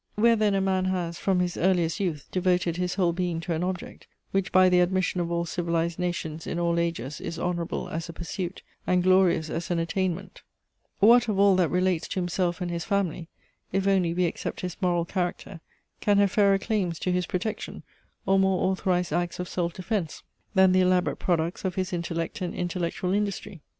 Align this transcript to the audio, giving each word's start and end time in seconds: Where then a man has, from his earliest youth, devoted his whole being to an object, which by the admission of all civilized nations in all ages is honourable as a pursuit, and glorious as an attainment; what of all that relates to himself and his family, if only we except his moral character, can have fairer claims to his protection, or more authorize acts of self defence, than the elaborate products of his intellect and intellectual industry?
Where 0.15 0.35
then 0.35 0.55
a 0.55 0.61
man 0.61 0.85
has, 0.85 1.19
from 1.19 1.39
his 1.41 1.57
earliest 1.57 1.99
youth, 1.99 2.27
devoted 2.31 2.75
his 2.77 2.95
whole 2.95 3.13
being 3.13 3.39
to 3.41 3.53
an 3.53 3.63
object, 3.63 4.07
which 4.31 4.51
by 4.51 4.67
the 4.67 4.79
admission 4.79 5.21
of 5.21 5.29
all 5.31 5.45
civilized 5.45 5.99
nations 5.99 6.47
in 6.47 6.57
all 6.57 6.79
ages 6.79 7.21
is 7.21 7.37
honourable 7.37 7.87
as 7.87 8.09
a 8.09 8.13
pursuit, 8.13 8.63
and 8.87 9.03
glorious 9.03 9.47
as 9.51 9.69
an 9.69 9.77
attainment; 9.77 10.41
what 11.01 11.27
of 11.27 11.37
all 11.37 11.55
that 11.57 11.69
relates 11.69 12.07
to 12.07 12.19
himself 12.19 12.61
and 12.61 12.71
his 12.71 12.83
family, 12.83 13.27
if 13.71 13.85
only 13.87 14.11
we 14.11 14.23
except 14.25 14.61
his 14.61 14.75
moral 14.81 15.05
character, 15.05 15.61
can 15.99 16.17
have 16.17 16.31
fairer 16.31 16.57
claims 16.57 16.97
to 16.97 17.11
his 17.11 17.27
protection, 17.27 17.83
or 18.25 18.39
more 18.39 18.71
authorize 18.71 19.11
acts 19.11 19.37
of 19.39 19.47
self 19.47 19.71
defence, 19.71 20.23
than 20.55 20.71
the 20.71 20.81
elaborate 20.81 21.19
products 21.19 21.63
of 21.63 21.75
his 21.75 21.93
intellect 21.93 22.41
and 22.41 22.55
intellectual 22.55 23.13
industry? 23.13 23.61